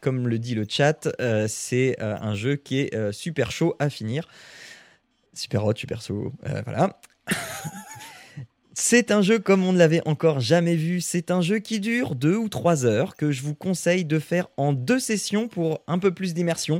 comme 0.00 0.26
le 0.26 0.38
dit 0.38 0.54
le 0.54 0.64
chat, 0.66 1.06
c'est 1.48 2.00
un 2.00 2.34
jeu 2.34 2.56
qui 2.56 2.80
est 2.80 3.12
super 3.12 3.50
chaud 3.50 3.76
à 3.78 3.90
finir. 3.90 4.26
Super 5.36 5.64
hot, 5.66 5.74
super 5.76 6.00
sous. 6.00 6.32
Euh, 6.46 6.62
voilà. 6.64 6.98
C'est 8.72 9.10
un 9.10 9.22
jeu 9.22 9.38
comme 9.38 9.64
on 9.64 9.72
ne 9.72 9.78
l'avait 9.78 10.06
encore 10.06 10.40
jamais 10.40 10.76
vu. 10.76 11.00
C'est 11.00 11.30
un 11.30 11.40
jeu 11.40 11.58
qui 11.58 11.80
dure 11.80 12.14
deux 12.14 12.36
ou 12.36 12.48
trois 12.48 12.84
heures 12.84 13.16
que 13.16 13.32
je 13.32 13.42
vous 13.42 13.54
conseille 13.54 14.04
de 14.04 14.18
faire 14.18 14.48
en 14.56 14.72
deux 14.72 14.98
sessions 14.98 15.48
pour 15.48 15.82
un 15.86 15.98
peu 15.98 16.12
plus 16.12 16.34
d'immersion. 16.34 16.76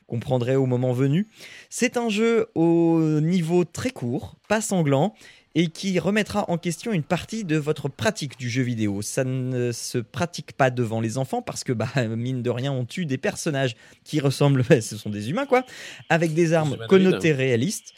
Vous 0.00 0.06
comprendrez 0.06 0.56
au 0.56 0.66
moment 0.66 0.92
venu. 0.92 1.28
C'est 1.68 1.96
un 1.96 2.08
jeu 2.08 2.48
au 2.54 3.00
niveau 3.20 3.64
très 3.64 3.90
court, 3.90 4.36
pas 4.48 4.60
sanglant, 4.60 5.14
et 5.54 5.68
qui 5.68 5.98
remettra 5.98 6.48
en 6.48 6.58
question 6.58 6.92
une 6.92 7.02
partie 7.02 7.44
de 7.44 7.56
votre 7.56 7.88
pratique 7.88 8.38
du 8.38 8.48
jeu 8.48 8.62
vidéo. 8.62 9.02
Ça 9.02 9.24
ne 9.24 9.72
se 9.72 9.98
pratique 9.98 10.52
pas 10.52 10.70
devant 10.70 11.00
les 11.00 11.18
enfants 11.18 11.42
parce 11.42 11.64
que, 11.64 11.72
bah, 11.72 11.88
mine 12.16 12.42
de 12.42 12.50
rien, 12.50 12.72
on 12.72 12.84
tue 12.84 13.06
des 13.06 13.18
personnages 13.18 13.76
qui 14.04 14.20
ressemblent, 14.20 14.64
ce 14.80 14.96
sont 14.96 15.10
des 15.10 15.30
humains 15.30 15.46
quoi, 15.46 15.64
avec 16.08 16.34
des 16.34 16.52
armes 16.52 16.76
connotées 16.88 17.32
réalistes. 17.32 17.94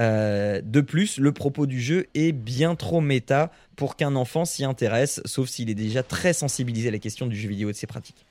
Euh, 0.00 0.60
de 0.64 0.80
plus, 0.80 1.18
le 1.18 1.32
propos 1.32 1.66
du 1.66 1.80
jeu 1.80 2.06
est 2.14 2.32
bien 2.32 2.76
trop 2.76 3.00
méta 3.00 3.50
pour 3.74 3.96
qu'un 3.96 4.14
enfant 4.14 4.44
s'y 4.44 4.64
intéresse, 4.64 5.20
sauf 5.24 5.48
s'il 5.48 5.70
est 5.70 5.74
déjà 5.74 6.04
très 6.04 6.32
sensibilisé 6.32 6.88
à 6.88 6.92
la 6.92 6.98
question 6.98 7.26
du 7.26 7.36
jeu 7.36 7.48
vidéo 7.48 7.68
et 7.68 7.72
de 7.72 7.76
ses 7.76 7.88
pratiques. 7.88 8.24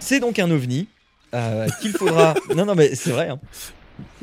C'est 0.00 0.20
donc 0.20 0.38
un 0.38 0.50
ovni 0.50 0.86
euh, 1.34 1.66
qu'il 1.80 1.92
faudra. 1.92 2.34
non, 2.54 2.66
non, 2.66 2.74
mais 2.74 2.94
c'est 2.94 3.10
vrai. 3.10 3.28
Hein. 3.28 3.40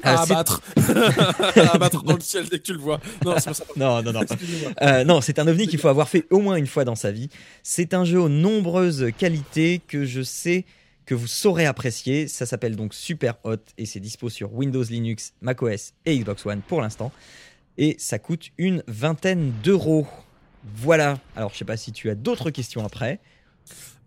À 0.04 0.14
euh, 0.14 0.24
abattre. 0.24 0.62
abattre 1.74 2.04
dans 2.04 2.16
le 2.16 2.22
ciel 2.22 2.48
dès 2.50 2.60
que 2.60 2.64
tu 2.64 2.74
le 2.74 2.80
vois. 2.80 3.00
Non, 3.24 3.36
c'est 3.38 3.46
pas 3.46 3.54
ça. 3.54 3.66
non, 3.76 4.02
non, 4.04 4.12
non. 4.14 5.04
non, 5.06 5.22
c'est 5.22 5.40
un 5.40 5.48
ovni 5.48 5.68
qu'il 5.68 5.80
faut 5.80 5.88
avoir 5.88 6.10
fait 6.10 6.26
au 6.30 6.40
moins 6.40 6.56
une 6.56 6.68
fois 6.68 6.86
dans 6.86 6.96
sa 6.96 7.12
vie. 7.12 7.30
C'est 7.64 7.94
un 7.94 8.06
jeu 8.06 8.20
aux 8.20 8.30
nombreuses 8.30 9.08
qualités 9.18 9.82
que 9.88 10.06
je 10.06 10.22
sais 10.22 10.66
que 11.06 11.16
vous 11.16 11.28
saurez 11.28 11.66
apprécier. 11.66 12.28
Ça 12.28 12.46
s'appelle 12.46 12.76
donc 12.76 12.94
Super 12.94 13.36
Hot 13.44 13.58
et 13.78 13.86
c'est 13.86 14.00
dispo 14.00 14.30
sur 14.30 14.54
Windows, 14.54 14.84
Linux, 14.84 15.34
macOS 15.42 15.94
et 16.06 16.18
Xbox 16.18 16.46
One 16.46 16.62
pour 16.62 16.82
l'instant. 16.82 17.12
et 17.78 17.96
ça 18.00 18.20
coûte 18.20 18.52
une 18.58 18.84
vingtaine 18.88 19.54
d'euros. 19.64 20.08
Voilà. 20.76 21.20
Alors, 21.36 21.52
je 21.54 21.58
sais 21.58 21.66
pas 21.66 21.78
si 21.78 21.92
tu 21.92 22.10
as 22.10 22.16
d'autres 22.16 22.50
questions 22.50 22.84
après. 22.84 23.20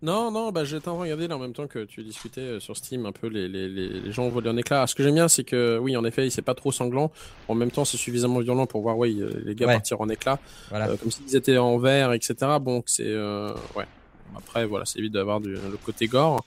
Non, 0.01 0.31
non, 0.31 0.51
bah 0.51 0.63
j'étais 0.63 0.87
en 0.87 0.93
train 0.93 0.99
de 0.99 1.01
regarder 1.01 1.27
là 1.27 1.35
en 1.35 1.39
même 1.39 1.51
temps 1.53 1.67
que 1.67 1.83
tu 1.83 2.03
discutais 2.03 2.39
euh, 2.41 2.59
sur 2.61 2.77
Steam 2.77 3.05
un 3.05 3.11
peu 3.11 3.27
les, 3.27 3.49
les, 3.49 3.67
les, 3.67 3.89
les 3.99 4.11
gens 4.13 4.29
volent 4.29 4.51
en 4.51 4.55
éclat. 4.57 4.87
Ce 4.87 4.95
que 4.95 5.03
j'aime 5.03 5.15
bien, 5.15 5.27
c'est 5.27 5.43
que 5.43 5.77
oui, 5.77 5.97
en 5.97 6.05
effet, 6.05 6.29
c'est 6.29 6.41
pas 6.41 6.55
trop 6.55 6.71
sanglant. 6.71 7.11
En 7.49 7.55
même 7.55 7.69
temps, 7.69 7.83
c'est 7.83 7.97
suffisamment 7.97 8.39
violent 8.39 8.65
pour 8.65 8.81
voir, 8.81 8.97
oui, 8.97 9.19
euh, 9.21 9.29
les 9.43 9.55
gars 9.55 9.67
Ouais. 9.67 9.73
partir 9.73 9.99
en 9.99 10.07
éclat, 10.07 10.39
Voilà. 10.69 10.87
Euh, 10.89 10.95
comme 10.95 11.11
s'ils 11.11 11.35
étaient 11.35 11.57
en 11.57 11.77
verre, 11.79 12.13
etc. 12.13 12.35
Bon, 12.61 12.81
c'est 12.85 13.03
euh, 13.07 13.53
ouais. 13.75 13.85
Après, 14.37 14.65
voilà, 14.65 14.85
c'est 14.85 14.99
évite 14.99 15.11
d'avoir 15.13 15.41
du 15.41 15.51
le 15.51 15.77
côté 15.83 16.07
gore. 16.07 16.45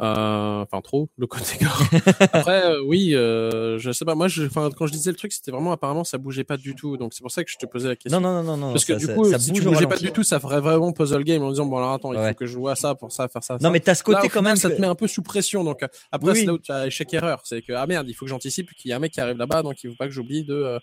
Euh, 0.00 0.62
enfin 0.62 0.80
trop 0.80 1.08
le 1.18 1.26
côté 1.26 1.58
gore. 1.60 1.82
Après, 2.20 2.64
euh, 2.64 2.82
oui, 2.86 3.14
euh, 3.14 3.78
je 3.78 3.92
sais 3.92 4.04
pas. 4.04 4.14
Moi, 4.14 4.28
je, 4.28 4.44
quand 4.46 4.86
je 4.86 4.92
disais 4.92 5.10
le 5.10 5.16
truc, 5.16 5.32
c'était 5.32 5.50
vraiment 5.50 5.72
apparemment 5.72 6.04
ça 6.04 6.18
bougeait 6.18 6.44
pas 6.44 6.56
du 6.56 6.74
tout. 6.74 6.96
Donc 6.96 7.12
c'est 7.14 7.20
pour 7.22 7.30
ça 7.30 7.44
que 7.44 7.50
je 7.50 7.56
te 7.58 7.66
posais 7.66 7.88
la 7.88 7.96
question. 7.96 8.20
Non, 8.20 8.32
non, 8.32 8.42
non, 8.42 8.56
non. 8.56 8.72
Parce 8.72 8.84
que 8.84 8.94
du 8.94 9.06
coup, 9.08 9.24
ça 9.30 9.38
si 9.38 9.52
tu 9.52 9.62
bougeais 9.62 9.86
pas 9.86 9.96
du 9.98 10.10
tout, 10.12 10.22
ça 10.22 10.40
ferait 10.40 10.60
vraiment 10.60 10.92
puzzle 10.92 11.24
game 11.24 11.42
en 11.42 11.50
disant 11.50 11.66
bon 11.66 11.76
alors 11.76 11.92
attends, 11.92 12.12
il 12.12 12.18
faut 12.28 12.34
que 12.34 12.46
je 12.46 12.56
vois 12.56 12.76
ça 12.76 12.94
pour 12.94 13.12
ça, 13.12 13.28
faire 13.28 13.42
ça. 13.44 13.58
Non, 13.60 13.70
mais 13.70 13.80
t'as 13.80 13.94
ce 13.94 14.02
côté 14.02 14.28
quand 14.28 14.42
même. 14.42 14.56
ça 14.56 14.70
te 14.70 14.80
met 14.80 14.86
un 14.86 14.94
peu 14.94 15.06
sous 15.08 15.22
pression. 15.22 15.64
Donc 15.64 15.80
après, 16.10 16.34
c'est 16.34 16.44
là 16.46 16.54
où 16.54 16.58
tu 16.58 16.72
as 16.72 16.86
échec 16.86 17.12
erreur. 17.14 17.42
C'est 17.44 17.62
que 17.62 17.72
ah 17.72 17.86
merde, 17.86 18.08
il 18.08 18.14
faut 18.14 18.24
que 18.24 18.30
j'anticipe 18.30 18.72
qu'il 18.74 18.90
y 18.90 18.92
a 18.92 18.96
un 18.96 19.00
mec 19.00 19.12
qui 19.12 19.20
arrive 19.20 19.36
là-bas, 19.36 19.62
donc 19.62 19.82
il 19.84 19.90
faut 19.90 19.96
pas 19.96 20.06
que 20.06 20.12
j'oublie 20.12 20.44
de. 20.44 20.78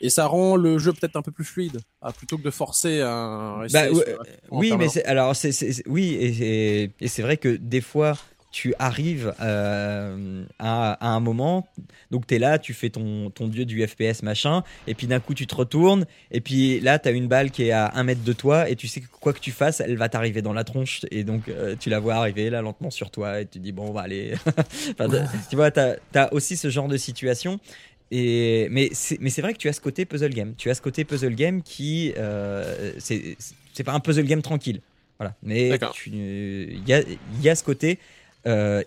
Et 0.00 0.10
ça 0.10 0.26
rend 0.26 0.56
le 0.56 0.76
jeu 0.78 0.92
peut-être 0.92 1.16
un 1.16 1.22
peu 1.22 1.30
plus 1.32 1.44
fluide, 1.44 1.78
plutôt 2.18 2.36
que 2.36 2.42
de 2.42 2.50
forcer 2.50 3.00
un. 3.00 3.64
Bah, 3.72 3.88
ouais, 3.90 4.16
Oui, 4.50 4.72
mais 4.76 4.88
alors 5.06 5.34
c'est 5.34 5.50
oui 5.86 6.14
et, 6.14 6.82
et- 6.82 6.90
et 7.00 7.08
c'est 7.08 7.22
vrai 7.22 7.36
que 7.36 7.48
des 7.48 7.80
fois 7.80 8.14
tu 8.54 8.72
arrives 8.78 9.34
euh, 9.40 10.44
à, 10.60 10.92
à 10.92 11.08
un 11.08 11.18
moment, 11.18 11.66
donc 12.12 12.28
tu 12.28 12.36
es 12.36 12.38
là, 12.38 12.60
tu 12.60 12.72
fais 12.72 12.88
ton, 12.88 13.28
ton 13.30 13.48
dieu 13.48 13.64
du 13.64 13.84
FPS 13.84 14.22
machin, 14.22 14.62
et 14.86 14.94
puis 14.94 15.08
d'un 15.08 15.18
coup 15.18 15.34
tu 15.34 15.48
te 15.48 15.56
retournes, 15.56 16.06
et 16.30 16.40
puis 16.40 16.78
là 16.78 17.00
tu 17.00 17.08
as 17.08 17.10
une 17.10 17.26
balle 17.26 17.50
qui 17.50 17.64
est 17.64 17.72
à 17.72 17.90
un 17.96 18.04
mètre 18.04 18.22
de 18.22 18.32
toi, 18.32 18.70
et 18.70 18.76
tu 18.76 18.86
sais 18.86 19.00
que 19.00 19.08
quoi 19.08 19.32
que 19.32 19.40
tu 19.40 19.50
fasses, 19.50 19.80
elle 19.80 19.96
va 19.96 20.08
t'arriver 20.08 20.40
dans 20.40 20.52
la 20.52 20.62
tronche, 20.62 21.00
et 21.10 21.24
donc 21.24 21.48
euh, 21.48 21.74
tu 21.80 21.90
la 21.90 21.98
vois 21.98 22.14
arriver 22.14 22.48
là 22.48 22.62
lentement 22.62 22.92
sur 22.92 23.10
toi, 23.10 23.40
et 23.40 23.46
tu 23.46 23.58
dis 23.58 23.72
bon, 23.72 23.88
on 23.88 23.92
va 23.92 24.02
aller. 24.02 24.34
Enfin, 24.98 25.08
tu 25.50 25.56
vois, 25.56 25.72
tu 25.72 25.80
as, 25.80 26.32
aussi 26.32 26.56
ce 26.56 26.70
genre 26.70 26.86
de 26.86 26.96
situation. 26.96 27.58
Et, 28.12 28.68
mais 28.70 28.90
c'est 28.92 29.40
vrai 29.40 29.52
que 29.52 29.58
tu 29.58 29.68
as 29.68 29.72
ce 29.72 29.80
côté 29.80 30.04
puzzle 30.04 30.32
game. 30.32 30.54
Tu 30.56 30.70
as 30.70 30.74
ce 30.74 30.82
côté 30.82 31.04
puzzle 31.04 31.34
game 31.34 31.62
qui. 31.62 32.12
euh, 32.16 32.92
c'est 32.98 33.36
c'est 33.72 33.82
pas 33.82 33.92
un 33.92 34.00
puzzle 34.00 34.26
game 34.26 34.42
tranquille. 34.42 34.80
Voilà. 35.18 35.34
Mais 35.42 35.78
il 36.06 36.88
y 36.88 36.92
a, 36.92 37.00
il 37.00 37.42
y 37.42 37.48
a 37.48 37.56
ce 37.56 37.64
côté. 37.64 37.98
Euh, 38.46 38.82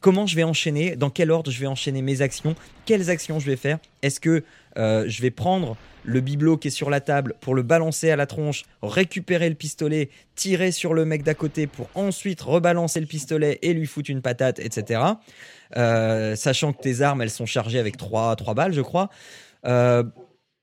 comment 0.00 0.26
je 0.26 0.36
vais 0.36 0.44
enchaîner 0.44 0.96
Dans 0.96 1.10
quel 1.10 1.30
ordre 1.30 1.50
je 1.50 1.60
vais 1.60 1.66
enchaîner 1.66 2.02
mes 2.02 2.22
actions 2.22 2.54
Quelles 2.86 3.10
actions 3.10 3.38
je 3.38 3.46
vais 3.46 3.56
faire 3.56 3.78
Est-ce 4.02 4.20
que 4.20 4.44
euh, 4.76 5.04
je 5.08 5.22
vais 5.22 5.30
prendre 5.30 5.76
le 6.04 6.20
bibelot 6.20 6.58
qui 6.58 6.68
est 6.68 6.70
sur 6.70 6.90
la 6.90 7.00
table 7.00 7.34
pour 7.40 7.54
le 7.54 7.62
balancer 7.62 8.10
à 8.10 8.16
la 8.16 8.26
tronche, 8.26 8.64
récupérer 8.82 9.48
le 9.48 9.54
pistolet, 9.54 10.10
tirer 10.34 10.70
sur 10.70 10.92
le 10.92 11.04
mec 11.06 11.22
d'à 11.22 11.34
côté 11.34 11.66
pour 11.66 11.88
ensuite 11.94 12.42
rebalancer 12.42 13.00
le 13.00 13.06
pistolet 13.06 13.58
et 13.62 13.72
lui 13.72 13.86
foutre 13.86 14.10
une 14.10 14.20
patate, 14.20 14.58
etc. 14.58 15.00
Euh, 15.76 16.36
sachant 16.36 16.72
que 16.72 16.82
tes 16.82 17.00
armes, 17.00 17.22
elles 17.22 17.30
sont 17.30 17.46
chargées 17.46 17.78
avec 17.78 17.96
3, 17.96 18.36
trois 18.36 18.54
balles, 18.54 18.74
je 18.74 18.82
crois. 18.82 19.08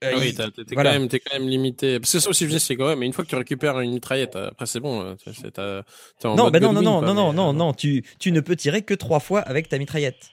Euh, 0.03 0.20
oui, 0.20 0.34
t'es 0.34 0.43
voilà. 0.74 0.93
quand 0.93 1.00
même, 1.00 1.08
t'es 1.10 1.20
quand 1.20 1.38
même 1.38 1.48
limité. 1.48 2.00
Parce 2.00 2.12
que 2.12 2.20
ça 2.20 2.29
aussi, 2.29 2.46
je 2.46 2.50
dis, 2.51 2.60
c'est 2.60 2.75
quand 2.75 2.88
même. 2.88 3.00
Mais 3.00 3.05
une 3.05 3.13
fois 3.13 3.24
que 3.24 3.29
tu 3.29 3.36
récupères 3.36 3.79
une 3.79 3.91
mitraillette, 3.91 4.36
après 4.36 4.65
c'est 4.65 4.79
bon. 4.79 5.01
euh, 5.01 5.15
t'es- 5.15 6.27
en 6.27 6.36
non, 6.36 6.50
bah 6.50 6.60
non, 6.60 6.74
non, 6.74 6.81
non, 6.81 7.00
quoi, 7.00 7.08
non, 7.08 7.13
non, 7.13 7.29
mais, 7.31 7.36
non, 7.38 7.50
euh, 7.50 7.53
non, 7.53 7.74
tu, 7.74 8.03
tu 8.20 8.31
ne 8.31 8.39
peux 8.41 8.55
tirer 8.55 8.81
que 8.81 8.93
trois 8.93 9.20
fois 9.20 9.39
avec 9.41 9.70
ta 9.70 9.77
mitraillette. 9.77 10.31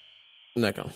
D'accord. 0.57 0.89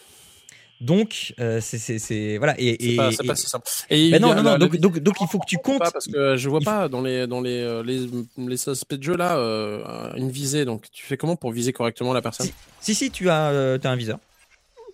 Donc, 0.80 1.32
euh, 1.38 1.60
c'est, 1.60 2.38
voilà. 2.38 2.56
Et, 2.58 2.76
C'est 2.80 2.88
et- 2.88 2.96
pas, 2.96 3.10
et- 3.12 3.26
pas 3.28 3.36
si 3.36 3.46
simple. 3.46 3.68
Et 3.88 4.10
Bah 4.10 4.18
non, 4.18 4.32
a 4.32 4.34
non, 4.34 4.42
non, 4.42 4.58
donc, 4.58 4.76
donc, 4.78 4.98
donc 4.98 5.14
il 5.20 5.28
faut 5.28 5.38
que 5.38 5.46
tu 5.46 5.58
comptes. 5.58 5.78
pas 5.78 5.92
parce 5.92 6.06
que 6.08 6.36
je 6.36 6.48
vois 6.48 6.58
il- 6.60 6.64
pas 6.64 6.88
dans 6.88 7.00
les 7.00 7.28
dans 7.28 7.40
les 7.40 7.60
euh, 7.60 7.84
les, 7.84 8.08
les 8.36 8.68
aspects 8.68 8.94
de 8.94 9.02
jeu 9.02 9.16
là 9.16 9.36
euh, 9.36 10.12
une 10.16 10.30
visée 10.30 10.64
donc 10.64 10.90
tu 10.90 11.06
fais 11.06 11.16
comment 11.16 11.36
pour 11.36 11.52
viser 11.52 11.72
correctement 11.72 12.12
la 12.12 12.20
personne? 12.20 12.48
Si, 12.80 12.96
si, 12.96 13.12
tu 13.12 13.30
as, 13.30 13.50
euh, 13.50 13.78
t'as 13.78 13.90
un 13.90 13.96
viseur. 13.96 14.18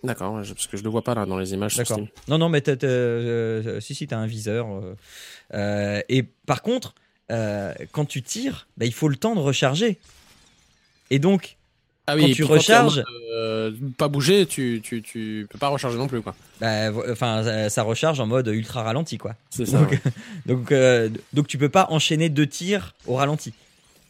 D'accord 0.03 0.33
parce 0.35 0.67
que 0.67 0.77
je 0.77 0.83
le 0.83 0.89
vois 0.89 1.03
pas 1.03 1.13
là 1.13 1.25
dans 1.25 1.37
les 1.37 1.53
images 1.53 1.75
D'accord. 1.75 1.99
Non, 2.27 2.37
non, 2.37 2.49
mais 2.49 2.63
euh, 2.83 3.81
si, 3.81 3.95
si, 3.95 4.07
t'as 4.07 4.17
un 4.17 4.27
viseur. 4.27 4.67
euh, 4.67 4.95
euh, 5.53 6.01
et 6.07 6.23
par 6.23 6.61
contre, 6.61 6.95
euh, 7.31 7.73
quand 7.91 8.05
tu 8.05 8.21
tires, 8.21 8.67
bah, 8.77 8.85
il 8.85 8.93
faut 8.93 9.09
le 9.09 9.17
temps 9.17 9.35
de 9.35 9.41
recharger. 9.41 9.99
Et 11.09 11.19
donc, 11.19 11.57
Ah 12.07 12.15
Quand 12.15 12.27
et 12.27 12.31
tu 12.31 12.43
recharges- 12.43 13.03
mode, 13.31 13.75
pas 13.97 14.07
bouger 14.07 14.45
tu, 14.45 14.79
tu 14.83 15.01
tu 15.01 15.47
peux 15.49 15.59
pas 15.59 15.67
recharger 15.67 15.97
non 15.97 16.07
plus 16.07 16.21
quoi. 16.21 16.35
bah, 16.59 16.91
enfin, 17.11 17.69
ça, 17.69 17.83
recharge 17.83 18.19
en 18.19 18.25
mode 18.25 18.47
ultra 18.47 18.83
ralenti, 18.83 19.17
quoi. 19.17 19.35
C'est 19.49 19.65
ça. 19.65 19.79
Donc, 19.79 19.91
ouais. 19.91 20.01
donc, 20.45 20.73
donc 21.33 21.47
tu 21.47 21.57
peux 21.57 21.69
pas 21.69 21.87
enchaîner 21.89 22.29
deux 22.29 22.47
tirs 22.47 22.95
au 23.05 23.15
ralenti. 23.15 23.53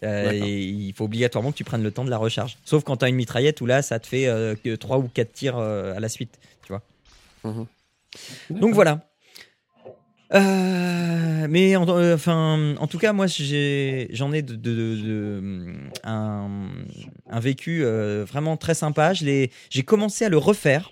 Euh, 0.04 0.32
et 0.32 0.60
il 0.64 0.94
faut 0.94 1.06
obligatoirement 1.06 1.52
que 1.52 1.58
tu 1.58 1.64
prennes 1.66 1.84
le 1.84 1.92
temps 1.92 2.06
de 2.06 2.10
la 2.10 2.18
recharge. 2.18 2.58
Sauf 2.64 2.84
quand 2.84 2.98
tu 2.98 3.06
as 3.06 3.10
une 3.10 3.16
mitraillette 3.16 3.60
où 3.62 3.66
là, 3.66 3.82
ça 3.82 4.00
te 4.00 4.08
fait 4.08 4.28
euh, 4.28 4.56
que 4.56 4.76
3 4.76 4.98
ou 5.00 5.10
4 5.14 5.32
tirs 5.34 5.58
euh, 5.58 5.94
à 5.96 6.00
la 6.00 6.08
suite. 6.10 6.40
Tu 6.66 6.72
vois. 6.74 6.82
Mhm. 7.44 7.66
Donc 8.50 8.74
voilà. 8.74 9.06
Euh, 10.34 11.48
mais 11.50 11.76
en, 11.76 11.88
euh, 11.90 12.16
enfin, 12.16 12.76
en 12.80 12.88
tout 12.88 13.00
cas, 13.00 13.14
moi, 13.14 13.26
j'en 13.28 14.32
ai 14.34 14.42
de, 14.42 14.56
de- 14.56 14.56
de- 14.56 14.96
de- 15.02 15.74
un, 16.04 16.70
un 17.30 17.40
vécu 17.40 17.84
euh, 17.84 18.26
vraiment 18.26 18.56
très 18.58 18.76
sympa. 18.76 19.14
J'ai 19.14 19.50
commencé 19.86 20.26
à 20.26 20.30
le 20.30 20.38
refaire. 20.38 20.92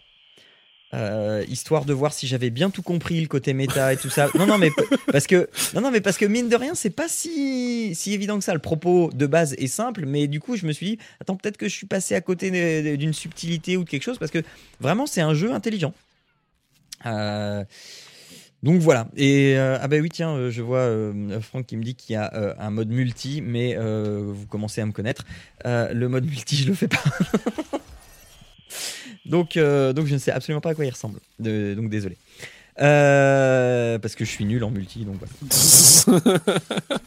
Euh, 0.93 1.43
histoire 1.49 1.83
de 1.83 1.91
voir 1.91 2.13
si 2.13 2.27
j'avais 2.27 2.49
bien 2.49 2.69
tout 2.69 2.81
compris 2.81 3.19
le 3.19 3.27
côté 3.27 3.53
méta 3.53 3.91
et 3.91 3.97
tout 3.97 4.09
ça. 4.09 4.29
Non 4.35 4.45
non 4.45 4.57
mais 4.57 4.71
parce 5.11 5.27
que 5.27 5.49
non 5.73 5.81
non 5.81 5.91
mais 5.91 5.99
parce 5.99 6.17
que 6.17 6.23
mine 6.23 6.47
de 6.47 6.55
rien 6.55 6.75
c'est 6.75 6.89
pas 6.89 7.09
si 7.09 7.93
si 7.93 8.13
évident 8.13 8.37
que 8.37 8.43
ça. 8.43 8.53
Le 8.53 8.59
propos 8.59 9.09
de 9.13 9.25
base 9.25 9.53
est 9.57 9.67
simple, 9.67 10.05
mais 10.05 10.27
du 10.27 10.39
coup 10.39 10.55
je 10.55 10.65
me 10.65 10.71
suis 10.71 10.85
dit 10.85 10.97
attends 11.19 11.35
peut-être 11.35 11.57
que 11.57 11.67
je 11.67 11.75
suis 11.75 11.87
passé 11.87 12.15
à 12.15 12.21
côté 12.21 12.95
d'une 12.95 13.13
subtilité 13.13 13.75
ou 13.75 13.83
de 13.83 13.89
quelque 13.89 14.03
chose 14.03 14.17
parce 14.17 14.31
que 14.31 14.41
vraiment 14.79 15.05
c'est 15.05 15.19
un 15.19 15.33
jeu 15.33 15.51
intelligent. 15.51 15.93
Euh, 17.05 17.65
donc 18.63 18.79
voilà. 18.79 19.09
Et 19.17 19.57
euh, 19.57 19.77
ah 19.81 19.89
bah 19.89 19.97
oui 20.01 20.09
tiens, 20.09 20.49
je 20.49 20.61
vois 20.61 20.89
Franck 21.41 21.65
qui 21.65 21.75
me 21.75 21.83
dit 21.83 21.95
qu'il 21.95 22.13
y 22.13 22.15
a 22.15 22.55
un 22.59 22.69
mode 22.69 22.89
multi, 22.89 23.41
mais 23.41 23.75
vous 23.75 24.45
commencez 24.47 24.79
à 24.79 24.85
me 24.85 24.93
connaître. 24.93 25.25
Le 25.65 26.05
mode 26.05 26.25
multi, 26.25 26.55
je 26.55 26.69
le 26.69 26.75
fais 26.75 26.87
pas. 26.87 27.03
donc 29.25 29.57
euh, 29.57 29.93
donc 29.93 30.07
je 30.07 30.13
ne 30.13 30.19
sais 30.19 30.31
absolument 30.31 30.61
pas 30.61 30.69
à 30.71 30.75
quoi 30.75 30.85
il 30.85 30.89
ressemble. 30.91 31.19
De- 31.39 31.73
donc 31.75 31.89
désolé. 31.89 32.17
Euh, 32.79 33.97
parce 33.99 34.13
que 34.15 34.23
je 34.25 34.29
suis 34.29 34.45
nul 34.45 34.63
en 34.63 34.69
multi, 34.69 35.03
donc 35.05 35.15
voilà. 35.19 35.33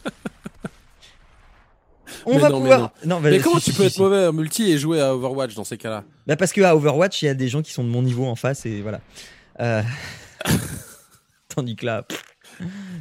On 2.25 2.33
Mais 2.35 2.39
va 2.39 2.49
non, 2.49 2.59
mais 2.59 2.69
pouvoir. 2.69 2.93
Non, 3.05 3.21
bah, 3.21 3.29
Mais 3.31 3.39
comment 3.39 3.57
si, 3.59 3.71
tu 3.71 3.77
peux 3.77 3.83
si, 3.87 3.95
être 3.95 3.99
mauvais 3.99 4.27
en 4.27 4.33
multi 4.33 4.69
et 4.71 4.77
jouer 4.77 5.01
à 5.01 5.15
Overwatch 5.15 5.55
dans 5.55 5.63
ces 5.63 5.77
cas-là? 5.77 6.03
Bah 6.27 6.35
parce 6.35 6.51
que 6.53 6.61
à 6.61 6.75
Overwatch, 6.75 7.21
il 7.21 7.25
y 7.25 7.29
a 7.29 7.33
des 7.33 7.47
gens 7.47 7.61
qui 7.61 7.71
sont 7.71 7.83
de 7.83 7.89
mon 7.89 8.01
niveau 8.03 8.25
en 8.25 8.35
face 8.35 8.65
et 8.65 8.81
voilà. 8.81 9.01
Euh, 9.59 9.81
Tandis 11.47 11.75
que 11.75 11.85
là, 11.85 12.03
pff, 12.03 12.21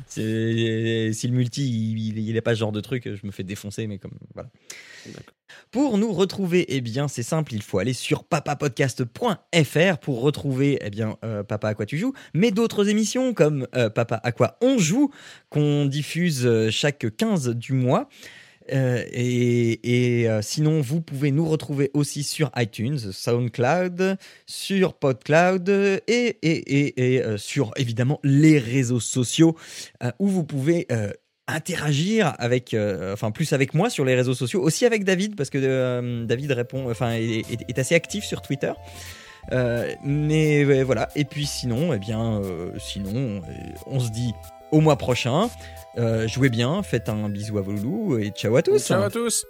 c'est- 0.07 1.12
si 1.12 1.26
le 1.29 1.35
multi 1.35 1.69
il, 1.69 1.99
il, 1.99 2.19
il 2.31 2.37
est 2.37 2.40
pas 2.40 2.55
ce 2.55 2.61
genre 2.61 2.73
de 2.73 2.81
truc, 2.81 3.05
je 3.12 3.26
me 3.26 3.33
fais 3.33 3.43
défoncer, 3.43 3.87
mais 3.87 3.99
comme 3.99 4.12
voilà. 4.35 4.49
Pour 5.71 5.99
nous 5.99 6.12
retrouver, 6.12 6.64
eh 6.69 6.80
bien 6.80 7.09
c'est 7.09 7.23
simple, 7.23 7.54
il 7.54 7.62
faut 7.62 7.78
aller 7.78 7.92
sur 7.92 8.25
papapodcast.fr 8.25 9.99
pour 10.00 10.21
retrouver 10.21 10.78
eh 10.83 10.90
bien 10.90 11.16
euh, 11.25 11.42
Papa 11.42 11.69
à 11.69 11.75
quoi 11.75 11.87
tu 11.87 11.99
joues, 11.99 12.12
mais 12.35 12.50
d'autres 12.50 12.88
émissions 12.88 13.35
comme 13.35 13.66
euh, 13.76 13.90
Papa 13.90 14.21
à 14.23 14.33
quoi 14.33 14.57
on 14.61 14.78
joue 14.78 15.11
qu'on 15.49 15.87
diffuse 15.87 16.47
euh, 16.47 16.71
chaque 16.71 17.07
15 17.16 17.50
du 17.50 17.73
mois. 17.73 18.09
Et 18.73 20.28
sinon, 20.42 20.80
vous 20.80 21.00
pouvez 21.00 21.33
nous 21.33 21.45
retrouver 21.45 21.90
aussi 21.92 22.23
sur 22.23 22.52
iTunes, 22.54 22.99
SoundCloud, 22.99 24.16
sur 24.47 24.95
PodCloud 24.95 25.69
et, 25.69 26.00
et, 26.07 27.16
et, 27.16 27.37
sur 27.37 27.73
évidemment 27.75 28.21
les 28.23 28.61
réseaux 28.61 29.00
sociaux 29.00 29.57
où 30.21 30.28
vous 30.28 30.45
pouvez 30.45 30.87
interagir 31.54 32.35
avec, 32.38 32.75
euh, 32.75 33.12
enfin 33.12 33.30
plus 33.30 33.52
avec 33.52 33.75
moi 33.75 33.90
sur 33.90 34.04
les 34.04 34.14
réseaux 34.14 34.35
sociaux, 34.35 34.62
aussi 34.62 34.87
avec 34.87 35.04
David 35.04 35.37
parce 35.37 35.50
que 35.50 35.59
euh, 35.59 36.25
David 36.25 36.52
répond, 36.52 36.90
enfin 36.90 37.12
est, 37.12 37.78
assez 37.78 37.95
actif 37.95 38.25
sur 38.25 38.42
Twitter. 38.42 38.73
Euh, 39.52 39.92
mais 40.04 40.83
voilà. 40.83 41.09
Et 41.16 41.25
puis 41.25 41.47
sinon, 41.47 41.92
eh 41.92 41.99
bien, 41.99 42.40
sinon, 42.78 43.40
on 43.87 44.00
se 44.00 44.11
dit 44.11 44.33
au 44.71 44.80
mois 44.80 44.97
prochain. 44.97 45.49
Jouez 46.26 46.50
bien, 46.50 46.83
faites 46.83 47.09
un 47.09 47.28
bisou 47.28 47.59
à 47.59 47.62
vos 47.62 47.73
loulous 47.73 48.19
et 48.19 48.30
ciao 48.30 48.57
à 48.57 48.62
tous. 48.62 48.87
Ciao 48.87 49.02
à 49.02 49.11
tous 49.11 49.45